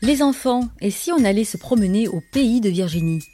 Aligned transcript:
Les 0.00 0.22
enfants, 0.22 0.68
et 0.80 0.92
si 0.92 1.10
on 1.10 1.24
allait 1.24 1.42
se 1.42 1.56
promener 1.56 2.06
au 2.06 2.22
pays 2.32 2.60
de 2.60 2.68
Virginie? 2.68 3.24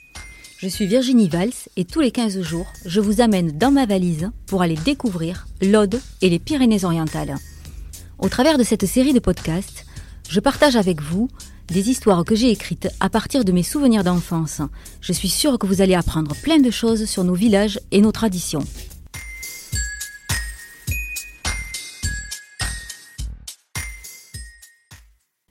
Je 0.57 0.67
suis 0.67 0.87
Virginie 0.87 1.29
Valls 1.29 1.53
et 1.77 1.85
tous 1.85 2.01
les 2.01 2.11
15 2.11 2.41
jours, 2.41 2.73
je 2.87 3.01
vous 3.01 3.21
amène 3.21 3.53
dans 3.59 3.71
ma 3.71 3.85
valise 3.85 4.31
pour 4.47 4.63
aller 4.63 4.79
découvrir 4.83 5.47
l'Aude 5.61 6.01
et 6.23 6.31
les 6.31 6.39
Pyrénées-Orientales. 6.39 7.35
Au 8.19 8.31
travers 8.31 8.57
de 8.57 8.65
cette 8.65 8.87
série 8.87 9.13
de 9.13 9.19
podcasts, 9.19 9.85
je 10.31 10.41
partage 10.41 10.77
avec 10.77 11.03
vous 11.03 11.29
des 11.69 11.91
histoires 11.91 12.25
que 12.25 12.35
j'ai 12.35 12.51
écrites 12.51 12.89
à 12.99 13.11
partir 13.11 13.45
de 13.45 13.53
mes 13.53 13.63
souvenirs 13.63 14.03
d'enfance. 14.03 14.63
Je 15.03 15.13
suis 15.13 15.29
sûre 15.29 15.59
que 15.59 15.67
vous 15.67 15.83
allez 15.83 15.95
apprendre 15.95 16.35
plein 16.37 16.61
de 16.61 16.71
choses 16.71 17.05
sur 17.05 17.25
nos 17.25 17.35
villages 17.35 17.79
et 17.91 18.01
nos 18.01 18.13
traditions. 18.13 18.65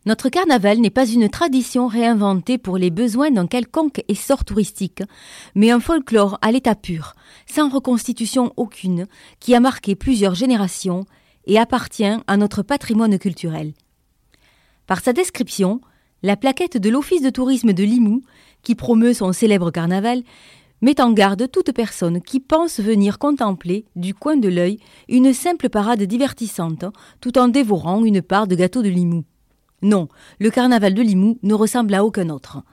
Notre 0.05 0.27
carnaval 0.27 0.79
n'est 0.79 0.89
pas 0.89 1.07
une 1.07 1.29
tradition 1.29 1.87
réinventée 1.87 2.57
pour 2.57 2.77
les 2.77 2.89
besoins 2.89 3.31
d'un 3.31 3.47
quelconque 3.47 4.03
essor 4.09 4.43
touristique, 4.43 5.01
mais 5.55 5.71
un 5.71 5.79
folklore 5.79 6.37
à 6.41 6.51
l'état 6.51 6.75
pur, 6.75 7.15
sans 7.45 7.69
reconstitution 7.69 8.51
aucune, 8.57 9.07
qui 9.39 9.55
a 9.55 9.61
marqué 9.61 9.95
plusieurs 9.95 10.35
générations 10.35 11.05
et 11.45 11.57
appartient 11.57 12.17
à 12.27 12.37
notre 12.37 12.63
patrimoine 12.63 13.17
culturel. 13.17 13.73
Par 14.87 14.99
sa 14.99 15.13
description, 15.13 15.79
la 16.21 16.35
plaquette 16.35 16.77
de 16.77 16.89
l'Office 16.89 17.21
de 17.21 17.29
tourisme 17.29 17.71
de 17.71 17.83
Limoux, 17.83 18.23
qui 18.61 18.75
promeut 18.75 19.13
son 19.13 19.31
célèbre 19.31 19.71
carnaval, 19.71 20.23
met 20.81 20.99
en 20.99 21.13
garde 21.13 21.49
toute 21.49 21.71
personne 21.71 22.21
qui 22.21 22.41
pense 22.41 22.81
venir 22.81 23.19
contempler, 23.19 23.85
du 23.95 24.13
coin 24.13 24.35
de 24.35 24.49
l'œil, 24.49 24.79
une 25.07 25.33
simple 25.33 25.69
parade 25.69 26.03
divertissante, 26.03 26.83
tout 27.21 27.37
en 27.37 27.47
dévorant 27.47 28.03
une 28.03 28.21
part 28.21 28.47
de 28.47 28.55
gâteau 28.55 28.81
de 28.81 28.89
Limoux. 28.89 29.23
Non, 29.83 30.07
le 30.39 30.49
carnaval 30.49 30.93
de 30.93 31.01
Limoux 31.01 31.37
ne 31.43 31.53
ressemble 31.53 31.93
à 31.93 32.05
aucun 32.05 32.29
autre. 32.29 32.63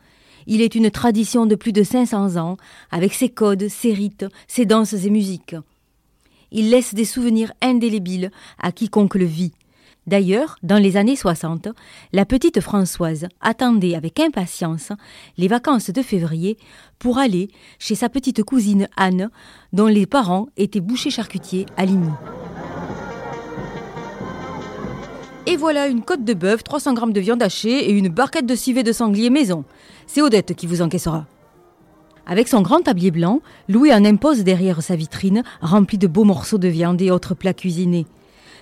Il 0.47 0.63
est 0.63 0.77
une 0.77 0.91
tradition 0.91 1.45
de 1.45 1.57
plus 1.57 1.73
de 1.73 1.83
500 1.83 2.37
ans, 2.37 2.57
avec 2.91 3.13
ses 3.13 3.29
codes, 3.29 3.69
ses 3.69 3.93
rites, 3.93 4.27
ses 4.47 4.65
danses 4.65 4.95
et 4.95 5.11
musiques. 5.11 5.57
Il 6.53 6.71
laisse 6.71 6.95
des 6.95 7.05
souvenirs 7.05 7.53
indélébiles 7.61 8.31
à 8.59 8.73
quiconque 8.73 9.17
le 9.17 9.25
vit. 9.25 9.53
D'ailleurs, 10.07 10.57
dans 10.63 10.79
les 10.79 10.97
années 10.97 11.17
60, 11.17 11.69
la 12.13 12.25
petite 12.25 12.61
Françoise 12.61 13.29
attendait 13.41 13.95
avec 13.95 14.19
impatience 14.19 14.93
les 15.37 15.49
vacances 15.49 15.91
de 15.91 16.03
février 16.03 16.59
pour 16.99 17.19
aller 17.19 17.49
chez 17.79 17.97
sa 17.97 18.09
petite 18.09 18.43
cousine 18.43 18.89
Anne, 18.97 19.31
dont 19.73 19.87
les 19.87 20.07
parents 20.07 20.47
étaient 20.57 20.81
bouchers 20.81 21.11
charcutiers 21.11 21.67
à 21.77 21.85
Limoux. 21.85 22.17
Et 25.51 25.57
voilà 25.57 25.89
une 25.89 26.03
côte 26.03 26.23
de 26.23 26.33
bœuf, 26.33 26.63
300 26.63 26.95
grammes 26.95 27.13
de 27.13 27.19
viande 27.19 27.43
hachée 27.43 27.91
et 27.91 27.91
une 27.91 28.09
barquette 28.09 28.47
de 28.47 28.55
civet 28.55 28.85
de 28.85 28.93
sanglier 28.93 29.31
maison. 29.31 29.65
C'est 30.07 30.23
Odette 30.23 30.55
qui 30.55 30.69
vous 30.69 30.81
encaissera. 30.81 31.27
Avec 32.25 32.47
son 32.47 32.63
grand 32.63 32.83
tablier 32.83 33.11
blanc, 33.11 33.41
Louis 33.69 33.93
en 33.93 34.05
impose 34.05 34.45
derrière 34.45 34.81
sa 34.81 34.95
vitrine, 34.95 35.43
remplie 35.61 35.99
de 35.99 36.07
beaux 36.07 36.23
morceaux 36.23 36.59
de 36.59 36.69
viande 36.69 37.03
et 37.03 37.11
autres 37.11 37.35
plats 37.35 37.53
cuisinés. 37.53 38.07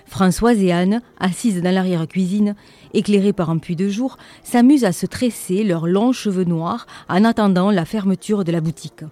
Françoise 0.07 0.63
et 0.63 0.71
Anne, 0.71 1.03
assises 1.19 1.61
dans 1.61 1.71
l'arrière-cuisine, 1.71 2.55
éclairées 2.95 3.33
par 3.33 3.51
un 3.51 3.59
puits 3.59 3.75
de 3.75 3.87
jour, 3.87 4.17
s'amusent 4.43 4.83
à 4.83 4.91
se 4.91 5.05
tresser 5.05 5.63
leurs 5.63 5.85
longs 5.85 6.11
cheveux 6.11 6.43
noirs 6.43 6.87
en 7.07 7.23
attendant 7.23 7.69
la 7.69 7.85
fermeture 7.85 8.43
de 8.43 8.51
la 8.51 8.61
boutique. 8.61 9.03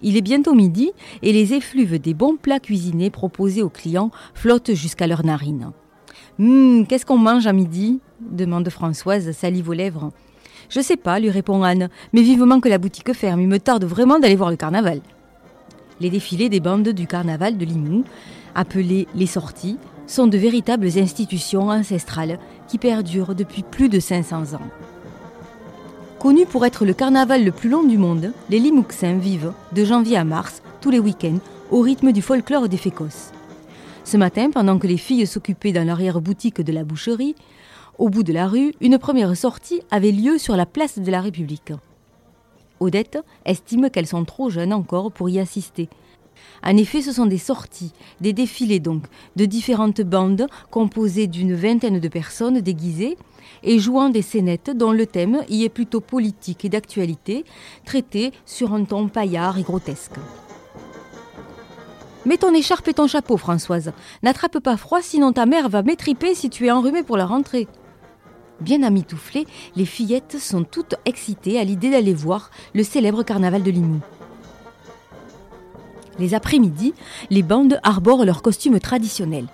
Il 0.00 0.16
est 0.16 0.22
bientôt 0.22 0.54
midi 0.54 0.92
et 1.20 1.34
les 1.34 1.52
effluves 1.52 1.98
des 1.98 2.14
bons 2.14 2.36
plats 2.36 2.58
cuisinés 2.58 3.10
proposés 3.10 3.60
aux 3.60 3.68
clients 3.68 4.10
flottent 4.32 4.72
jusqu'à 4.72 5.06
leurs 5.06 5.26
narines. 5.26 5.72
Hum, 6.38 6.86
qu'est-ce 6.86 7.04
qu'on 7.04 7.18
mange 7.18 7.46
à 7.46 7.52
midi 7.52 8.00
demande 8.20 8.68
Françoise, 8.70 9.32
salive 9.32 9.68
aux 9.68 9.74
lèvres. 9.74 10.12
Je 10.70 10.80
sais 10.80 10.96
pas, 10.96 11.18
lui 11.18 11.30
répond 11.30 11.62
Anne, 11.62 11.90
mais 12.12 12.22
vivement 12.22 12.60
que 12.60 12.68
la 12.68 12.78
boutique 12.78 13.12
ferme, 13.12 13.40
il 13.40 13.48
me 13.48 13.58
tarde 13.58 13.84
vraiment 13.84 14.18
d'aller 14.18 14.36
voir 14.36 14.50
le 14.50 14.56
carnaval. 14.56 15.00
Les 16.00 16.08
défilés 16.08 16.48
des 16.48 16.60
bandes 16.60 16.88
du 16.88 17.06
carnaval 17.06 17.58
de 17.58 17.64
Limoux, 17.64 18.04
appelés 18.54 19.06
les 19.14 19.26
sorties, 19.26 19.76
sont 20.06 20.26
de 20.26 20.38
véritables 20.38 20.98
institutions 20.98 21.68
ancestrales 21.68 22.38
qui 22.68 22.78
perdurent 22.78 23.34
depuis 23.34 23.62
plus 23.62 23.88
de 23.88 24.00
500 24.00 24.54
ans. 24.54 24.68
Connu 26.18 26.46
pour 26.46 26.64
être 26.64 26.84
le 26.84 26.94
carnaval 26.94 27.44
le 27.44 27.52
plus 27.52 27.68
long 27.68 27.82
du 27.82 27.98
monde, 27.98 28.32
les 28.48 28.58
Limouxins 28.58 29.18
vivent, 29.18 29.52
de 29.72 29.84
janvier 29.84 30.16
à 30.16 30.24
mars, 30.24 30.62
tous 30.80 30.90
les 30.90 31.00
week-ends, 31.00 31.40
au 31.70 31.80
rythme 31.80 32.12
du 32.12 32.22
folklore 32.22 32.68
des 32.68 32.76
Fécos. 32.76 33.31
Ce 34.12 34.18
matin, 34.18 34.50
pendant 34.50 34.78
que 34.78 34.86
les 34.86 34.98
filles 34.98 35.26
s'occupaient 35.26 35.72
dans 35.72 35.86
l'arrière-boutique 35.86 36.60
de 36.60 36.70
la 36.70 36.84
boucherie, 36.84 37.34
au 37.96 38.10
bout 38.10 38.22
de 38.22 38.34
la 38.34 38.46
rue, 38.46 38.74
une 38.82 38.98
première 38.98 39.34
sortie 39.34 39.80
avait 39.90 40.12
lieu 40.12 40.36
sur 40.36 40.54
la 40.54 40.66
place 40.66 40.98
de 40.98 41.10
la 41.10 41.22
République. 41.22 41.72
Odette 42.78 43.16
estime 43.46 43.88
qu'elles 43.88 44.06
sont 44.06 44.26
trop 44.26 44.50
jeunes 44.50 44.74
encore 44.74 45.12
pour 45.12 45.30
y 45.30 45.38
assister. 45.38 45.88
En 46.62 46.76
effet, 46.76 47.00
ce 47.00 47.10
sont 47.10 47.24
des 47.24 47.38
sorties, 47.38 47.94
des 48.20 48.34
défilés 48.34 48.80
donc, 48.80 49.04
de 49.36 49.46
différentes 49.46 50.02
bandes 50.02 50.46
composées 50.70 51.26
d'une 51.26 51.54
vingtaine 51.54 51.98
de 51.98 52.08
personnes 52.08 52.60
déguisées 52.60 53.16
et 53.62 53.78
jouant 53.78 54.10
des 54.10 54.20
scénettes 54.20 54.72
dont 54.76 54.92
le 54.92 55.06
thème 55.06 55.40
y 55.48 55.64
est 55.64 55.70
plutôt 55.70 56.02
politique 56.02 56.66
et 56.66 56.68
d'actualité, 56.68 57.46
traité 57.86 58.32
sur 58.44 58.74
un 58.74 58.84
ton 58.84 59.08
paillard 59.08 59.56
et 59.56 59.62
grotesque. 59.62 60.18
Mets 62.24 62.36
ton 62.36 62.54
écharpe 62.54 62.86
et 62.86 62.94
ton 62.94 63.08
chapeau, 63.08 63.36
Françoise. 63.36 63.92
N'attrape 64.22 64.60
pas 64.60 64.76
froid, 64.76 65.02
sinon 65.02 65.32
ta 65.32 65.44
mère 65.44 65.68
va 65.68 65.82
m'étriper 65.82 66.34
si 66.34 66.50
tu 66.50 66.66
es 66.66 66.70
enrhumée 66.70 67.02
pour 67.02 67.16
la 67.16 67.26
rentrée. 67.26 67.66
Bien 68.60 68.84
amitouflées, 68.84 69.46
les 69.74 69.84
fillettes 69.84 70.38
sont 70.38 70.62
toutes 70.62 70.94
excitées 71.04 71.58
à 71.58 71.64
l'idée 71.64 71.90
d'aller 71.90 72.14
voir 72.14 72.50
le 72.74 72.84
célèbre 72.84 73.24
carnaval 73.24 73.64
de 73.64 73.72
Limoux. 73.72 74.02
Les 76.20 76.34
après-midi, 76.34 76.94
les 77.30 77.42
bandes 77.42 77.80
arborent 77.82 78.24
leurs 78.24 78.42
costumes 78.42 78.78
traditionnels. 78.78 79.48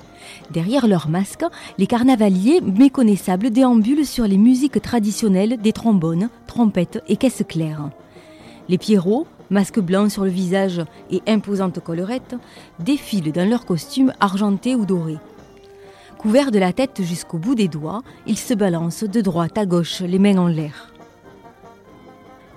Derrière 0.51 0.87
leurs 0.87 1.09
masques, 1.09 1.47
les 1.79 1.87
carnavaliers 1.87 2.61
méconnaissables 2.61 3.51
déambulent 3.51 4.05
sur 4.05 4.27
les 4.27 4.37
musiques 4.37 4.83
traditionnelles 4.83 5.57
des 5.57 5.73
trombones, 5.73 6.29
trompettes 6.47 7.03
et 7.09 7.17
caisses 7.17 7.45
claires. 7.49 7.89
Les 8.69 8.77
pierrots, 8.77 9.27
masques 9.51 9.81
blancs 9.81 10.11
sur 10.11 10.25
le 10.25 10.31
visage 10.31 10.83
et 11.11 11.23
imposantes 11.27 11.81
collerettes, 11.81 12.37
défilent 12.81 13.33
dans 13.33 13.49
leurs 13.49 13.67
costumes 13.67 14.13
argentés 14.21 14.75
ou 14.75 14.87
dorés. 14.87 15.19
Couverts 16.19 16.51
de 16.51 16.59
la 16.59 16.73
tête 16.73 17.01
jusqu'au 17.03 17.39
bout 17.39 17.55
des 17.55 17.69
doigts, 17.69 18.03
ils 18.27 18.39
se 18.39 18.55
balancent 18.55 19.05
de 19.05 19.21
droite 19.21 19.57
à 19.57 19.67
gauche, 19.67 20.01
les 20.01 20.19
mains 20.19 20.39
en 20.39 20.49
l'air. 20.49 20.93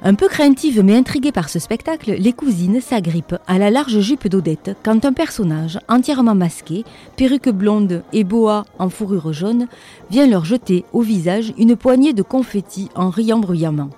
Un 0.03 0.15
peu 0.15 0.27
craintive 0.27 0.81
mais 0.83 0.95
intriguée 0.95 1.31
par 1.31 1.47
ce 1.47 1.59
spectacle, 1.59 2.15
les 2.17 2.33
cousines 2.33 2.81
s'agrippent 2.81 3.35
à 3.45 3.59
la 3.59 3.69
large 3.69 3.99
jupe 3.99 4.27
d'Odette 4.27 4.75
quand 4.83 5.05
un 5.05 5.13
personnage 5.13 5.77
entièrement 5.87 6.33
masqué, 6.33 6.85
perruque 7.17 7.49
blonde 7.49 8.01
et 8.11 8.23
boa 8.23 8.65
en 8.79 8.89
fourrure 8.89 9.31
jaune, 9.31 9.67
vient 10.09 10.25
leur 10.25 10.43
jeter 10.43 10.85
au 10.91 11.01
visage 11.01 11.53
une 11.59 11.75
poignée 11.75 12.13
de 12.13 12.23
confettis 12.23 12.89
en 12.95 13.11
riant 13.11 13.37
bruyamment. 13.37 13.91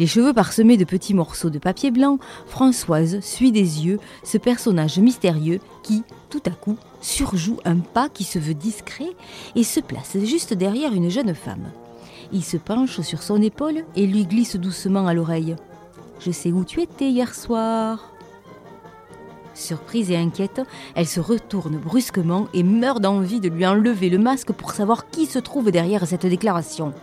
Les 0.00 0.06
cheveux 0.06 0.32
parsemés 0.32 0.78
de 0.78 0.86
petits 0.86 1.12
morceaux 1.12 1.50
de 1.50 1.58
papier 1.58 1.90
blanc, 1.90 2.18
Françoise 2.46 3.20
suit 3.20 3.52
des 3.52 3.84
yeux 3.84 4.00
ce 4.24 4.38
personnage 4.38 4.98
mystérieux 4.98 5.60
qui, 5.82 6.04
tout 6.30 6.40
à 6.46 6.50
coup, 6.52 6.78
surjoue 7.02 7.58
un 7.66 7.76
pas 7.76 8.08
qui 8.08 8.24
se 8.24 8.38
veut 8.38 8.54
discret 8.54 9.10
et 9.56 9.62
se 9.62 9.78
place 9.78 10.16
juste 10.24 10.54
derrière 10.54 10.94
une 10.94 11.10
jeune 11.10 11.34
femme. 11.34 11.70
Il 12.32 12.42
se 12.42 12.56
penche 12.56 13.02
sur 13.02 13.22
son 13.22 13.42
épaule 13.42 13.84
et 13.94 14.06
lui 14.06 14.24
glisse 14.24 14.56
doucement 14.56 15.06
à 15.06 15.12
l'oreille. 15.12 15.54
Je 16.18 16.30
sais 16.30 16.50
où 16.50 16.64
tu 16.64 16.80
étais 16.80 17.10
hier 17.10 17.34
soir. 17.34 18.10
Surprise 19.52 20.10
et 20.10 20.16
inquiète, 20.16 20.62
elle 20.94 21.06
se 21.06 21.20
retourne 21.20 21.76
brusquement 21.76 22.48
et 22.54 22.62
meurt 22.62 23.02
d'envie 23.02 23.40
de 23.40 23.50
lui 23.50 23.66
enlever 23.66 24.08
le 24.08 24.16
masque 24.16 24.52
pour 24.52 24.70
savoir 24.70 25.10
qui 25.10 25.26
se 25.26 25.38
trouve 25.38 25.70
derrière 25.70 26.06
cette 26.06 26.24
déclaration. 26.24 26.94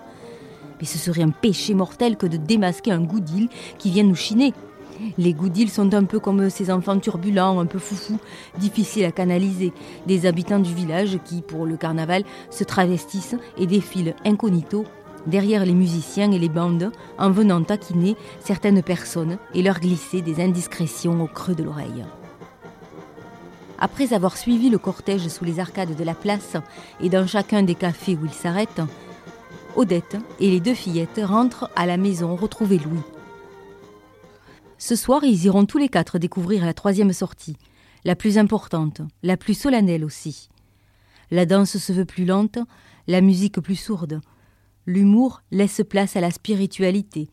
Mais 0.80 0.88
ce 0.88 0.98
serait 0.98 1.24
un 1.24 1.30
péché 1.30 1.74
mortel 1.74 2.18
que 2.18 2.28
de 2.28 2.38
démasquer 2.38 2.92
un 2.92 3.02
goudil 3.02 3.50
qui 3.78 3.92
vient 3.92 4.04
nous 4.04 4.16
chiner. 4.16 4.54
Les 5.18 5.34
goudils 5.34 5.70
sont 5.70 5.94
un 5.94 6.06
peu 6.06 6.20
comme 6.20 6.50
ces 6.50 6.72
enfants 6.72 7.00
turbulents, 7.00 7.60
un 7.60 7.66
peu 7.66 7.80
foufous, 7.80 8.20
difficiles 8.58 9.06
à 9.06 9.12
canaliser, 9.12 9.72
des 10.08 10.26
habitants 10.26 10.60
du 10.60 10.74
village 10.74 11.20
qui, 11.24 11.42
pour 11.42 11.66
le 11.66 11.78
carnaval, 11.78 12.24
se 12.50 12.64
travestissent 12.64 13.36
et 13.58 13.68
défilent 13.68 14.16
incognito 14.26 14.86
derrière 15.28 15.66
les 15.66 15.74
musiciens 15.74 16.32
et 16.32 16.40
les 16.40 16.50
bandes 16.50 16.92
en 17.20 17.30
venant 17.30 17.62
taquiner 17.62 18.16
certaines 18.40 18.82
personnes 18.82 19.38
et 19.54 19.62
leur 19.62 19.80
glisser 19.80 20.22
des 20.22 20.42
indiscrétions 20.42 21.22
au 21.22 21.28
creux 21.28 21.56
de 21.56 21.64
l'oreille. 21.64 22.06
Après 23.80 24.14
avoir 24.14 24.38
suivi 24.38 24.70
le 24.70 24.80
cortège 24.80 25.28
sous 25.28 25.46
les 25.46 25.60
arcades 25.60 25.96
de 25.96 26.04
la 26.04 26.16
place 26.16 26.56
et 27.00 27.10
dans 27.10 27.28
chacun 27.28 27.62
des 27.62 27.76
cafés 27.76 28.18
où 28.20 28.26
il 28.26 28.34
s'arrête, 28.34 28.82
Odette 29.78 30.18
et 30.40 30.50
les 30.50 30.60
deux 30.60 30.74
fillettes 30.74 31.22
rentrent 31.24 31.70
à 31.76 31.86
la 31.86 31.98
maison 31.98 32.36
retrouver 32.36 32.80
Louis. 32.80 33.04
Ce 34.80 34.96
soir, 34.96 35.24
ils 35.24 35.46
iront 35.46 35.68
tous 35.68 35.78
les 35.78 35.88
quatre 35.88 36.18
découvrir 36.18 36.66
la 36.66 36.74
troisième 36.74 37.14
sortie, 37.14 37.58
la 38.04 38.16
plus 38.16 38.40
importante, 38.40 39.02
la 39.22 39.38
plus 39.38 39.54
solennelle 39.54 40.04
aussi. 40.04 40.50
La 41.30 41.46
danse 41.46 41.78
se 41.78 41.94
veut 41.94 42.06
plus 42.06 42.26
lente, 42.26 42.58
la 43.06 43.22
musique 43.22 43.60
plus 43.60 43.76
sourde. 43.76 44.20
l'humour 44.88 45.44
laisse 45.52 45.82
place 45.88 46.16
à 46.16 46.22
la 46.22 46.32
spiritualité. 46.32 47.30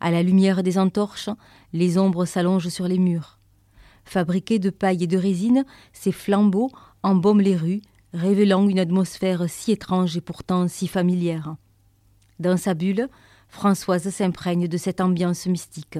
À 0.00 0.10
la 0.10 0.22
lumière 0.22 0.62
des 0.62 0.78
entorches, 0.78 1.28
les 1.74 1.98
ombres 1.98 2.24
s'allongent 2.24 2.68
sur 2.68 2.88
les 2.88 2.98
murs. 2.98 3.38
Fabriqués 4.06 4.58
de 4.58 4.70
paille 4.70 5.04
et 5.04 5.06
de 5.08 5.18
résine, 5.18 5.66
ces 5.92 6.12
flambeaux 6.12 6.70
embaument 7.02 7.42
les 7.42 7.56
rues, 7.56 7.82
révélant 8.18 8.68
une 8.68 8.78
atmosphère 8.78 9.48
si 9.48 9.72
étrange 9.72 10.16
et 10.16 10.20
pourtant 10.20 10.68
si 10.68 10.88
familière. 10.88 11.56
Dans 12.38 12.56
sa 12.56 12.74
bulle, 12.74 13.08
Françoise 13.48 14.10
s'imprègne 14.10 14.68
de 14.68 14.76
cette 14.76 15.00
ambiance 15.00 15.46
mystique. 15.46 15.98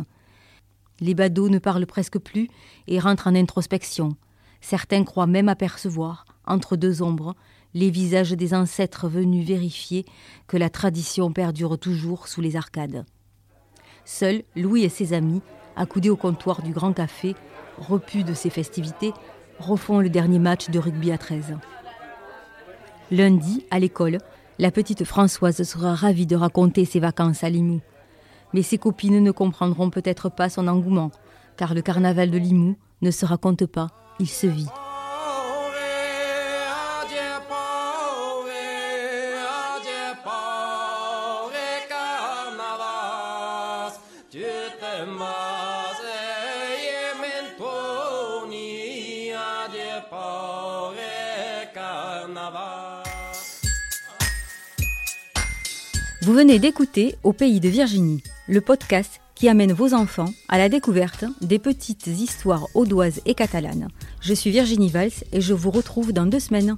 Les 1.00 1.14
badauds 1.14 1.48
ne 1.48 1.58
parlent 1.58 1.86
presque 1.86 2.18
plus 2.18 2.48
et 2.88 2.98
rentrent 2.98 3.28
en 3.28 3.34
introspection. 3.34 4.16
Certains 4.60 5.04
croient 5.04 5.26
même 5.26 5.48
apercevoir, 5.48 6.26
entre 6.46 6.76
deux 6.76 7.02
ombres, 7.02 7.34
les 7.74 7.90
visages 7.90 8.32
des 8.32 8.54
ancêtres 8.54 9.08
venus 9.08 9.46
vérifier 9.46 10.04
que 10.48 10.56
la 10.56 10.70
tradition 10.70 11.32
perdure 11.32 11.78
toujours 11.78 12.26
sous 12.26 12.40
les 12.40 12.56
arcades. 12.56 13.04
Seuls 14.04 14.42
Louis 14.56 14.82
et 14.82 14.88
ses 14.88 15.12
amis, 15.12 15.42
accoudés 15.76 16.10
au 16.10 16.16
comptoir 16.16 16.62
du 16.62 16.72
Grand 16.72 16.92
Café, 16.92 17.36
repus 17.78 18.24
de 18.24 18.34
ces 18.34 18.50
festivités, 18.50 19.12
refont 19.60 20.00
le 20.00 20.10
dernier 20.10 20.38
match 20.38 20.70
de 20.70 20.78
rugby 20.78 21.12
à 21.12 21.18
13. 21.18 21.56
Lundi, 23.10 23.64
à 23.70 23.78
l'école, 23.78 24.18
la 24.58 24.70
petite 24.70 25.04
Françoise 25.04 25.62
sera 25.62 25.94
ravie 25.94 26.26
de 26.26 26.36
raconter 26.36 26.84
ses 26.84 27.00
vacances 27.00 27.42
à 27.42 27.48
Limoux. 27.48 27.80
Mais 28.52 28.62
ses 28.62 28.76
copines 28.76 29.22
ne 29.22 29.30
comprendront 29.30 29.88
peut-être 29.88 30.28
pas 30.28 30.50
son 30.50 30.68
engouement, 30.68 31.10
car 31.56 31.72
le 31.72 31.80
carnaval 31.80 32.30
de 32.30 32.38
Limoux 32.38 32.76
ne 33.00 33.10
se 33.10 33.24
raconte 33.24 33.64
pas, 33.64 33.88
il 34.20 34.28
se 34.28 34.46
vit. 34.46 34.68
Vous 56.20 56.32
venez 56.32 56.58
d'écouter 56.58 57.14
Au 57.22 57.32
pays 57.32 57.60
de 57.60 57.68
Virginie, 57.68 58.24
le 58.48 58.60
podcast 58.60 59.20
qui 59.36 59.48
amène 59.48 59.72
vos 59.72 59.94
enfants 59.94 60.32
à 60.48 60.58
la 60.58 60.68
découverte 60.68 61.24
des 61.40 61.60
petites 61.60 62.08
histoires 62.08 62.66
audoises 62.74 63.20
et 63.24 63.34
catalanes. 63.34 63.86
Je 64.20 64.34
suis 64.34 64.50
Virginie 64.50 64.88
Valls 64.88 65.12
et 65.32 65.40
je 65.40 65.54
vous 65.54 65.70
retrouve 65.70 66.12
dans 66.12 66.26
deux 66.26 66.40
semaines. 66.40 66.76